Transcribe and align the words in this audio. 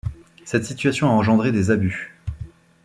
Cette 0.45 0.65
situation 0.65 1.09
a 1.11 1.13
engendré 1.13 1.51
des 1.51 1.69
abus. 1.69 2.15